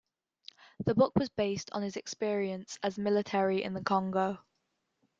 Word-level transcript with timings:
The 0.83 0.95
book 0.95 1.13
was 1.15 1.29
based 1.29 1.69
on 1.73 1.83
his 1.83 1.95
experience 1.95 2.79
as 2.81 2.97
military 2.97 3.61
in 3.61 3.75
the 3.75 3.83
Congo. 3.83 4.39